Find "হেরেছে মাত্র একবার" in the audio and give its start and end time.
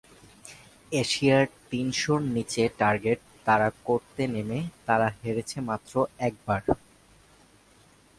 5.19-6.61